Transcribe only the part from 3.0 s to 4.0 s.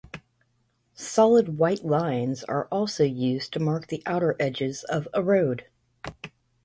used to mark